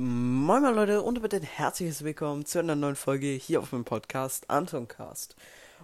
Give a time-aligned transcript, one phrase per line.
[0.00, 3.84] Moin moin Leute und bitte ein herzliches Willkommen zu einer neuen Folge hier auf meinem
[3.84, 5.34] Podcast Antoncast.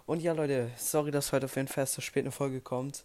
[0.07, 3.03] Und ja Leute, sorry, dass heute auf jeden Fall so spät eine Folge kommt.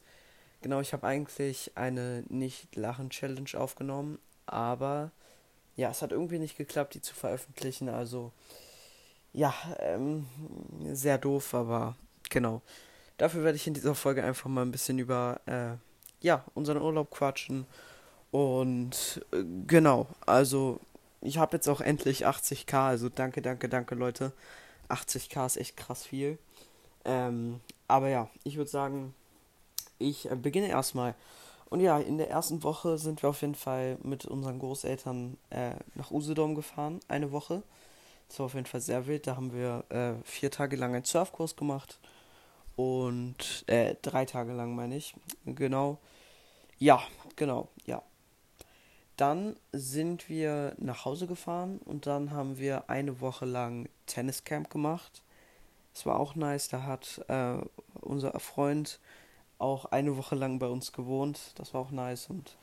[0.62, 5.10] Genau, ich habe eigentlich eine Nicht-Lachen-Challenge aufgenommen, aber
[5.76, 7.90] ja, es hat irgendwie nicht geklappt, die zu veröffentlichen.
[7.90, 8.32] Also
[9.34, 10.28] ja, ähm,
[10.94, 11.96] sehr doof, aber
[12.30, 12.62] genau.
[13.18, 15.72] Dafür werde ich in dieser Folge einfach mal ein bisschen über äh,
[16.24, 17.66] ja, unseren Urlaub quatschen.
[18.30, 20.80] Und äh, genau, also
[21.22, 24.34] ich habe jetzt auch endlich 80k, also danke, danke, danke Leute.
[24.90, 26.38] 80k ist echt krass viel.
[27.06, 29.14] Ähm, aber ja, ich würde sagen,
[29.98, 31.16] ich äh, beginne erstmal.
[31.70, 35.72] Und ja, in der ersten Woche sind wir auf jeden Fall mit unseren Großeltern äh,
[35.96, 37.62] nach Usedom gefahren, eine Woche.
[38.28, 39.28] Das war auf jeden Fall sehr wild.
[39.28, 42.00] Da haben wir äh, vier Tage lang einen Surfkurs gemacht.
[42.76, 45.16] Und äh, drei Tage lang meine ich.
[45.46, 45.98] Genau.
[46.80, 47.02] Ja,
[47.36, 48.02] genau, ja.
[49.20, 55.24] Dann sind wir nach Hause gefahren und dann haben wir eine Woche lang Tenniscamp gemacht.
[55.94, 57.58] Es war auch nice, da hat äh,
[58.00, 59.02] unser Freund
[59.58, 61.52] auch eine Woche lang bei uns gewohnt.
[61.56, 62.56] Das war auch nice und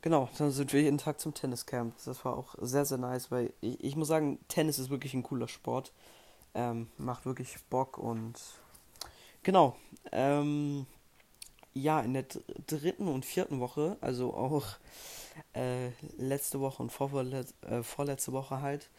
[0.00, 1.96] genau, dann sind wir jeden Tag zum Tenniscamp.
[2.04, 5.24] Das war auch sehr, sehr nice, weil ich, ich muss sagen, Tennis ist wirklich ein
[5.24, 5.92] cooler Sport.
[6.54, 8.38] Ähm, macht wirklich Bock und
[9.42, 9.74] genau.
[10.12, 10.86] Ähm,
[11.82, 12.24] ja, in der
[12.66, 14.66] dritten und vierten Woche, also auch
[15.54, 18.90] äh, letzte Woche und vorvorletz äh, vorletzte Woche halt,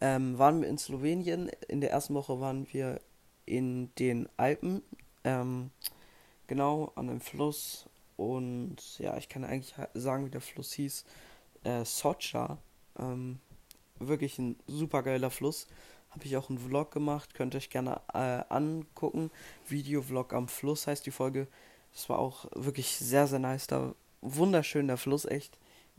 [0.00, 1.50] ähm, waren wir in Slowenien.
[1.68, 3.00] In der ersten Woche waren wir
[3.46, 4.82] in den Alpen,
[5.24, 5.70] ähm,
[6.46, 7.86] genau an einem Fluss.
[8.16, 11.04] Und ja, ich kann eigentlich sagen, wie der Fluss hieß.
[11.64, 12.58] Äh, Socha.
[12.98, 13.38] Ähm,
[13.98, 15.66] wirklich ein super geiler Fluss.
[16.10, 19.30] Habe ich auch einen Vlog gemacht, könnt ihr euch gerne äh, angucken.
[19.66, 21.48] Videovlog am Fluss heißt die Folge.
[21.92, 23.66] Das war auch wirklich sehr, sehr nice.
[23.66, 25.58] Da wunderschön der Fluss, echt.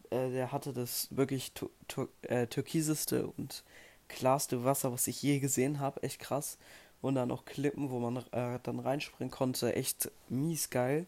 [0.09, 1.51] Äh, der hatte das wirklich
[2.23, 3.63] äh, türkiseste und
[4.07, 6.01] klarste Wasser, was ich je gesehen habe.
[6.03, 6.57] Echt krass.
[7.01, 9.75] Und dann noch Klippen, wo man äh, dann reinspringen konnte.
[9.75, 11.05] Echt mies geil.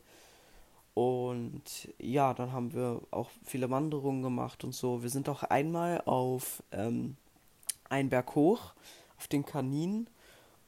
[0.94, 5.04] Und ja, dann haben wir auch viele Wanderungen gemacht und so.
[5.04, 7.18] Wir sind auch einmal auf ähm,
[7.90, 8.74] einen Berg hoch,
[9.18, 10.08] auf den Kanin.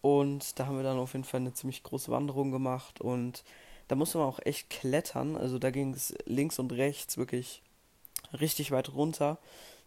[0.02, 3.02] Und da haben wir dann auf jeden Fall eine ziemlich große Wanderung gemacht.
[3.02, 3.44] Und
[3.88, 5.36] da musste man auch echt klettern.
[5.36, 7.62] Also da ging es links und rechts wirklich
[8.40, 9.38] richtig weit runter.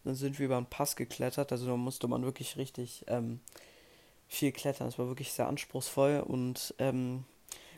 [0.05, 1.53] Dann sind wir über einen Pass geklettert.
[1.53, 3.41] Also da musste man wirklich richtig ähm,
[4.28, 4.89] viel klettern.
[4.89, 6.21] Es war wirklich sehr anspruchsvoll.
[6.27, 7.25] Und ähm,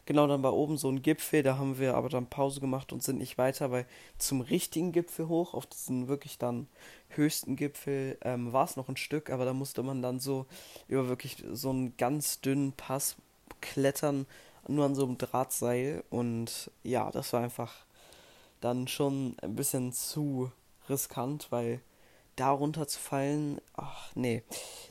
[0.06, 1.42] genau dann war oben so ein Gipfel.
[1.42, 3.86] Da haben wir aber dann Pause gemacht und sind nicht weiter, weil
[4.18, 6.68] zum richtigen Gipfel hoch, auf diesen wirklich dann
[7.08, 9.30] höchsten Gipfel, ähm, war es noch ein Stück.
[9.30, 10.46] Aber da musste man dann so
[10.86, 13.16] über wirklich so einen ganz dünnen Pass
[13.60, 14.26] klettern
[14.68, 17.72] nur an so einem Drahtseil und ja, das war einfach
[18.60, 20.50] dann schon ein bisschen zu
[20.88, 21.80] riskant, weil
[22.36, 24.42] da runterzufallen, ach nee,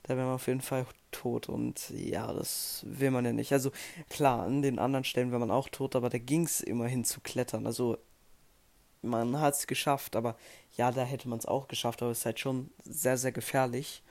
[0.03, 3.51] da wäre man auf jeden Fall tot und ja, das will man ja nicht.
[3.51, 3.71] Also
[4.09, 7.19] klar, an den anderen Stellen wäre man auch tot, aber da ging es immerhin zu
[7.21, 7.65] klettern.
[7.65, 7.97] Also
[9.01, 10.35] man hat es geschafft, aber
[10.77, 14.03] ja, da hätte man es auch geschafft, aber es ist halt schon sehr, sehr gefährlich.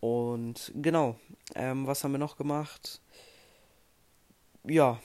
[0.00, 1.16] Und genau,
[1.54, 3.00] ähm, was haben wir noch gemacht?
[4.66, 4.98] Ja,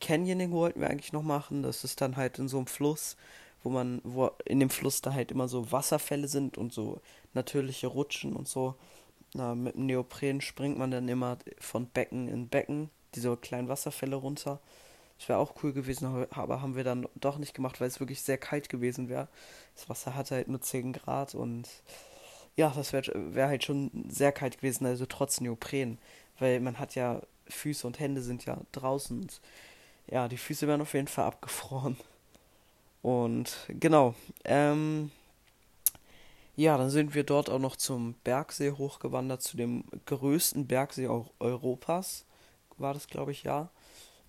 [0.00, 1.62] Canyoning wollten wir eigentlich noch machen.
[1.62, 3.16] Das ist dann halt in so einem Fluss,
[3.62, 7.00] wo man, wo in dem Fluss da halt immer so Wasserfälle sind und so
[7.32, 8.74] natürliche Rutschen und so.
[9.34, 14.16] Na, mit dem Neopren springt man dann immer von Becken in Becken, diese kleinen Wasserfälle
[14.16, 14.60] runter.
[15.18, 18.22] Das wäre auch cool gewesen, aber haben wir dann doch nicht gemacht, weil es wirklich
[18.22, 19.28] sehr kalt gewesen wäre.
[19.74, 21.68] Das Wasser hatte halt nur 10 Grad und
[22.56, 25.98] ja, das wäre wär halt schon sehr kalt gewesen, also trotz Neopren.
[26.38, 29.20] Weil man hat ja Füße und Hände sind ja draußen.
[29.20, 29.40] Und
[30.06, 31.96] ja, die Füße werden auf jeden Fall abgefroren.
[33.02, 34.14] Und genau.
[34.44, 35.10] Ähm,
[36.56, 41.08] ja, dann sind wir dort auch noch zum Bergsee hochgewandert, zu dem größten Bergsee
[41.40, 42.24] Europas.
[42.78, 43.70] War das, glaube ich, ja.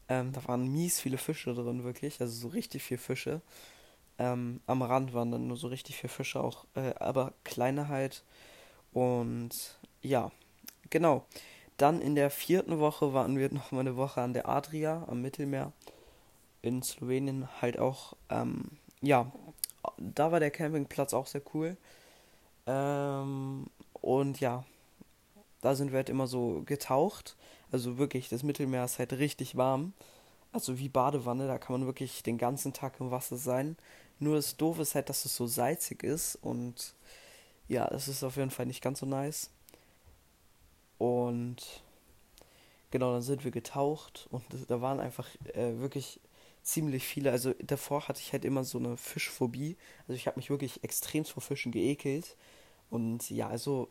[0.09, 2.20] Ähm, da waren mies viele Fische drin, wirklich.
[2.22, 3.42] Also so richtig viele Fische.
[4.18, 8.24] Ähm, am Rand waren dann nur so richtig viele Fische, auch, äh, aber kleine halt.
[8.94, 10.31] Und ja,
[10.89, 11.25] genau.
[11.77, 15.22] Dann in der vierten Woche waren wir noch mal eine Woche an der Adria am
[15.22, 15.74] Mittelmeer
[16.62, 18.16] in Slowenien halt auch.
[18.30, 19.31] Ähm, ja,
[19.98, 21.77] da war der Campingplatz auch sehr cool.
[22.66, 23.68] Ähm,
[24.01, 24.63] und ja,
[25.62, 27.36] da sind wir halt immer so getaucht.
[27.72, 29.94] Also wirklich, das Mittelmeer ist halt richtig warm.
[30.51, 33.75] Also wie Badewanne, da kann man wirklich den ganzen Tag im Wasser sein.
[34.19, 36.95] Nur das Doofe ist halt, dass es so salzig ist und
[37.68, 39.50] ja, das ist auf jeden Fall nicht ganz so nice.
[40.97, 41.83] Und
[42.92, 46.19] genau, dann sind wir getaucht und da waren einfach äh, wirklich
[46.63, 47.31] ziemlich viele.
[47.31, 49.77] Also davor hatte ich halt immer so eine Fischphobie.
[50.07, 52.36] Also ich habe mich wirklich extrem vor Fischen geekelt.
[52.89, 53.89] Und ja, also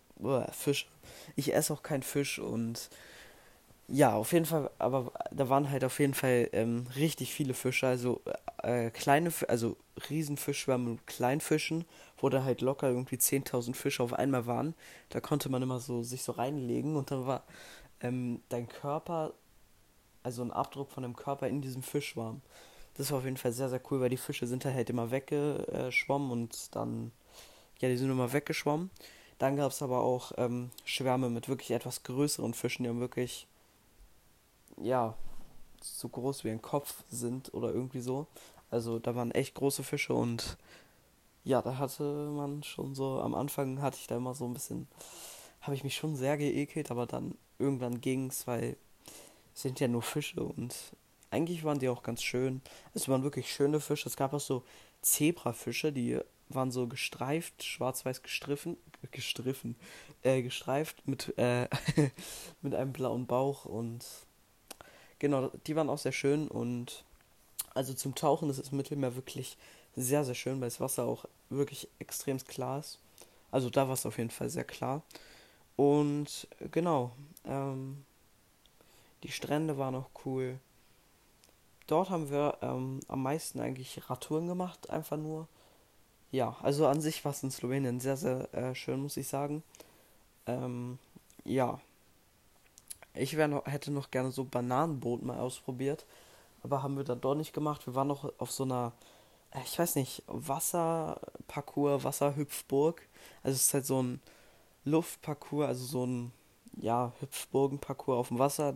[0.53, 0.89] Fisch.
[1.37, 2.91] Ich esse auch keinen Fisch und
[3.89, 7.87] ja, auf jeden Fall, aber da waren halt auf jeden Fall ähm, richtig viele Fische,
[7.87, 8.23] also
[8.63, 9.77] äh, kleine, also
[10.09, 11.85] Riesenfischschwärme mit Kleinfischen,
[12.17, 14.75] wo da halt locker irgendwie 10.000 Fische auf einmal waren.
[15.11, 17.45] Da konnte man immer so sich so reinlegen und dann war
[18.01, 19.35] ähm, dein Körper,
[20.23, 22.41] also ein Abdruck von dem Körper in diesem Fischschwarm.
[22.95, 26.31] Das war auf jeden Fall sehr, sehr cool, weil die Fische sind halt immer weggeschwommen
[26.31, 27.13] und dann,
[27.81, 28.91] ja, die sind immer weggeschwommen.
[29.39, 33.47] Dann gab es aber auch ähm, Schwärme mit wirklich etwas größeren Fischen, die haben wirklich
[34.83, 35.15] ja,
[35.81, 38.27] so groß wie ein Kopf sind oder irgendwie so.
[38.71, 40.57] Also da waren echt große Fische und
[41.45, 44.89] ja, da hatte man schon so, am Anfang hatte ich da immer so ein bisschen,
[45.61, 48.77] habe ich mich schon sehr geekelt, aber dann irgendwann ging es, weil
[49.55, 50.75] es sind ja nur Fische und
[51.31, 52.63] eigentlich waren die auch ganz schön.
[52.95, 54.09] Es waren wirklich schöne Fische.
[54.09, 54.63] Es gab auch so
[55.03, 58.77] Zebrafische, die waren so gestreift, schwarz-weiß gestriffen,
[59.11, 59.77] gestriffen,
[60.23, 61.69] äh, gestreift mit, äh,
[62.63, 64.05] mit einem blauen Bauch und
[65.19, 67.05] Genau, die waren auch sehr schön und
[67.75, 69.57] also zum Tauchen ist das Mittelmeer wirklich
[69.97, 72.99] sehr, sehr schön, weil das Wasser auch wirklich extrem klar ist.
[73.51, 75.03] Also da war es auf jeden Fall sehr klar.
[75.77, 77.13] Und genau,
[77.45, 78.05] ähm,
[79.23, 80.59] die Strände waren auch cool.
[81.87, 85.49] Dort haben wir ähm, am meisten eigentlich Radtouren gemacht, einfach nur.
[86.31, 89.63] Ja, also an sich war es in Slowenien sehr, sehr äh, schön, muss ich sagen.
[90.47, 90.99] Ähm,
[91.45, 91.81] ja,
[93.15, 96.05] ich noch, hätte noch gerne so Bananenboot mal ausprobiert,
[96.63, 97.87] aber haben wir dann doch nicht gemacht.
[97.87, 98.93] Wir waren noch auf so einer,
[99.53, 103.03] äh, ich weiß nicht, Wasserparcours, Wasserhüpfburg.
[103.43, 104.21] Also es ist halt so ein
[104.85, 106.33] Luftparcours, also so ein,
[106.77, 108.75] ja, Hüpfburgenparcours auf dem Wasser.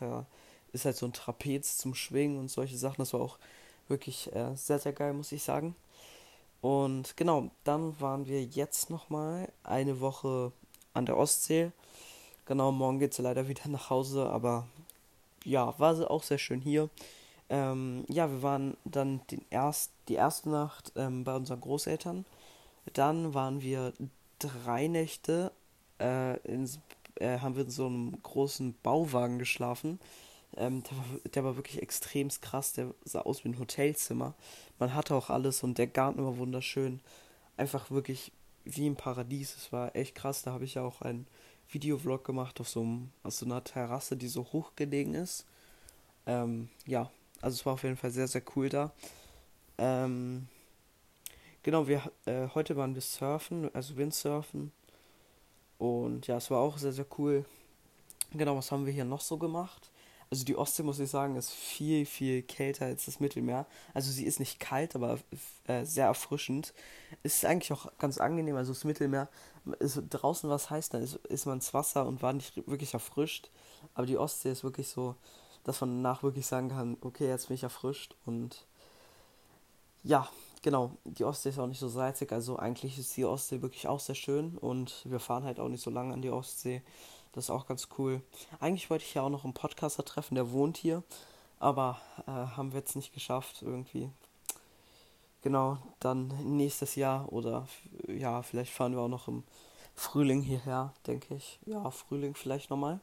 [0.00, 0.26] Da
[0.72, 2.98] ist halt so ein Trapez zum Schwingen und solche Sachen.
[2.98, 3.38] Das war auch
[3.88, 5.76] wirklich äh, sehr, sehr geil, muss ich sagen.
[6.60, 10.52] Und genau, dann waren wir jetzt nochmal eine Woche
[10.94, 11.70] an der Ostsee
[12.46, 14.68] Genau, morgen geht sie leider wieder nach Hause, aber
[15.44, 16.88] ja, war sie auch sehr schön hier.
[17.48, 22.24] Ähm, ja, wir waren dann den erst, die erste Nacht ähm, bei unseren Großeltern.
[22.92, 23.92] Dann waren wir
[24.38, 25.50] drei Nächte,
[26.00, 26.70] äh, in,
[27.16, 29.98] äh, haben wir in so einem großen Bauwagen geschlafen.
[30.56, 31.04] Ähm, der, war,
[31.34, 34.34] der war wirklich extrem krass, der sah aus wie ein Hotelzimmer.
[34.78, 37.00] Man hatte auch alles und der Garten war wunderschön.
[37.56, 38.30] Einfach wirklich
[38.64, 39.56] wie im Paradies.
[39.56, 41.26] Es war echt krass, da habe ich ja auch ein
[41.70, 45.44] Videovlog gemacht auf so, einem, auf so einer Terrasse, die so hochgelegen ist.
[46.26, 47.10] Ähm, ja,
[47.40, 48.92] also es war auf jeden Fall sehr, sehr cool da.
[49.78, 50.48] Ähm,
[51.62, 54.72] genau, wir äh, heute waren wir surfen, also Windsurfen.
[55.78, 57.44] Und ja, es war auch sehr, sehr cool.
[58.32, 59.90] Genau, was haben wir hier noch so gemacht?
[60.30, 63.66] Also die Ostsee, muss ich sagen, ist viel, viel kälter als das Mittelmeer.
[63.94, 65.18] Also sie ist nicht kalt, aber
[65.66, 66.74] äh, sehr erfrischend.
[67.22, 68.56] Ist eigentlich auch ganz angenehm.
[68.56, 69.28] Also das Mittelmeer,
[69.78, 73.50] ist draußen was heißt, dann ist, ist man ins Wasser und war nicht wirklich erfrischt.
[73.94, 75.14] Aber die Ostsee ist wirklich so,
[75.64, 78.16] dass man danach wirklich sagen kann, okay, jetzt bin ich erfrischt.
[78.24, 78.66] Und
[80.02, 80.28] ja,
[80.62, 82.32] genau, die Ostsee ist auch nicht so salzig.
[82.32, 84.56] Also eigentlich ist die Ostsee wirklich auch sehr schön.
[84.58, 86.82] Und wir fahren halt auch nicht so lange an die Ostsee.
[87.36, 88.22] Das ist auch ganz cool.
[88.60, 91.02] Eigentlich wollte ich ja auch noch einen Podcaster treffen, der wohnt hier.
[91.58, 94.08] Aber äh, haben wir jetzt nicht geschafft irgendwie.
[95.42, 97.68] Genau, dann nächstes Jahr oder
[98.08, 99.44] ja, vielleicht fahren wir auch noch im
[99.94, 101.58] Frühling hierher, denke ich.
[101.66, 103.00] Ja, Frühling vielleicht nochmal.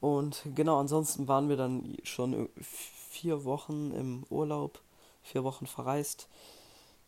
[0.00, 4.80] Und genau, ansonsten waren wir dann schon vier Wochen im Urlaub,
[5.24, 6.28] vier Wochen verreist.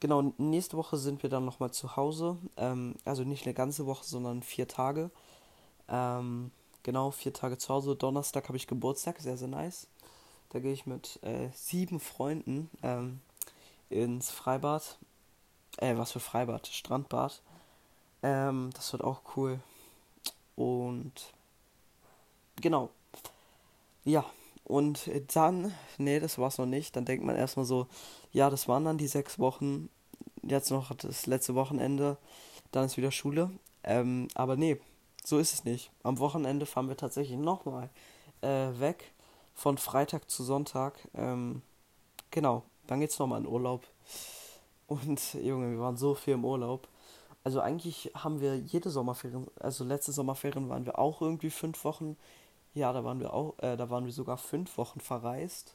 [0.00, 2.38] Genau, nächste Woche sind wir dann nochmal zu Hause.
[2.56, 5.12] Ähm, also nicht eine ganze Woche, sondern vier Tage.
[5.90, 6.50] Ähm,
[6.82, 7.96] genau, vier Tage zu Hause.
[7.96, 9.86] Donnerstag habe ich Geburtstag, sehr, sehr nice.
[10.50, 13.20] Da gehe ich mit äh, sieben Freunden ähm,
[13.88, 14.98] ins Freibad.
[15.76, 16.66] Äh, was für Freibad?
[16.66, 17.42] Strandbad.
[18.22, 19.60] Ähm, das wird auch cool.
[20.56, 21.32] Und
[22.60, 22.90] genau.
[24.04, 24.24] Ja,
[24.64, 26.94] und dann, nee, das war's noch nicht.
[26.96, 27.86] Dann denkt man erstmal so,
[28.32, 29.88] ja, das waren dann die sechs Wochen.
[30.42, 32.16] Jetzt noch das letzte Wochenende.
[32.72, 33.50] Dann ist wieder Schule.
[33.82, 34.80] Ähm, aber nee,
[35.24, 35.90] so ist es nicht.
[36.02, 37.90] Am Wochenende fahren wir tatsächlich nochmal
[38.40, 39.12] äh, weg.
[39.54, 40.94] Von Freitag zu Sonntag.
[41.14, 41.62] Ähm,
[42.30, 43.86] genau, dann geht's nochmal in Urlaub.
[44.86, 46.88] Und Junge, wir waren so viel im Urlaub.
[47.44, 52.16] Also eigentlich haben wir jede Sommerferien, also letzte Sommerferien waren wir auch irgendwie fünf Wochen.
[52.74, 55.74] Ja, da waren wir auch, äh, da waren wir sogar fünf Wochen verreist.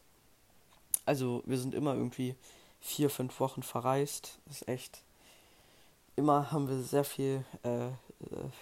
[1.06, 2.36] Also wir sind immer irgendwie
[2.82, 4.40] vier, fünf Wochen verreist.
[4.46, 5.04] Das ist echt.
[6.16, 7.92] Immer haben wir sehr viel äh, äh,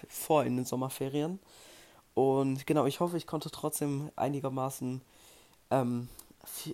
[0.08, 1.38] vor in den Sommerferien.
[2.14, 5.00] Und genau, ich hoffe, ich konnte trotzdem einigermaßen,
[5.70, 6.08] ähm,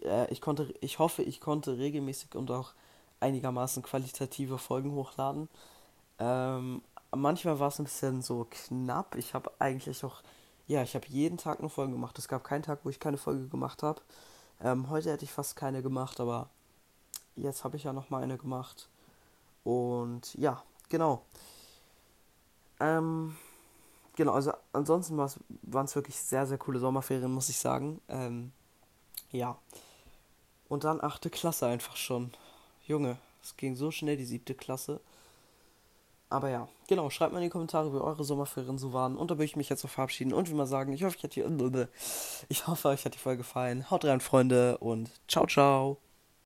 [0.02, 2.72] äh, ich konnte, ich hoffe, ich konnte regelmäßig und auch
[3.20, 5.48] einigermaßen qualitative Folgen hochladen.
[6.18, 6.82] Ähm,
[7.14, 9.14] manchmal war es ein bisschen so knapp.
[9.16, 10.22] Ich habe eigentlich auch,
[10.66, 12.18] ja, ich habe jeden Tag eine Folge gemacht.
[12.18, 14.00] Es gab keinen Tag, wo ich keine Folge gemacht habe.
[14.62, 16.48] Ähm, heute hätte ich fast keine gemacht, aber
[17.36, 18.88] jetzt habe ich ja noch mal eine gemacht.
[19.64, 21.22] Und ja, genau.
[22.80, 23.36] Ähm,
[24.16, 28.00] genau, also ansonsten waren es wirklich sehr, sehr coole Sommerferien, muss ich sagen.
[28.08, 28.52] Ähm,
[29.30, 29.56] ja.
[30.68, 32.32] Und dann achte Klasse einfach schon.
[32.86, 35.00] Junge, es ging so schnell, die siebte Klasse.
[36.28, 39.16] Aber ja, genau, schreibt mal in die Kommentare, wie eure Sommerferien so waren.
[39.16, 41.24] Und da würde ich mich jetzt noch verabschieden und wie mal sagen, ich hoffe, ich,
[41.24, 41.42] hat die,
[42.48, 43.90] ich hoffe, euch hat die Folge gefallen.
[43.90, 45.98] Haut rein, Freunde, und ciao, ciao.